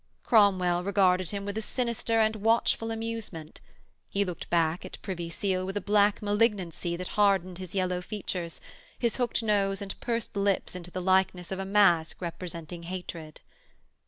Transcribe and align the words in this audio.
Cromwell 0.23 0.83
regarded 0.83 1.29
him 1.29 1.45
with 1.45 1.59
a 1.59 1.61
sinister 1.61 2.19
and 2.21 2.37
watchful 2.37 2.89
amusement; 2.89 3.61
he 4.09 4.25
looked 4.25 4.49
back 4.49 4.83
at 4.83 4.99
Privy 5.03 5.29
Seal 5.29 5.63
with 5.63 5.77
a 5.77 5.79
black 5.79 6.23
malignancy 6.23 6.95
that 6.95 7.09
hardened 7.09 7.59
his 7.59 7.75
yellow 7.75 8.01
features, 8.01 8.59
his 8.97 9.17
hooked 9.17 9.43
nose 9.43 9.79
and 9.79 9.99
pursed 9.99 10.35
lips 10.35 10.75
into 10.75 10.89
the 10.89 11.03
likeness 11.03 11.51
of 11.51 11.59
a 11.59 11.65
mask 11.65 12.19
representing 12.19 12.81
hatred. 12.81 13.41